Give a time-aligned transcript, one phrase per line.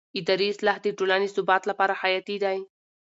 [0.19, 2.57] اداري اصلاح د ټولنې ثبات لپاره حیاتي دی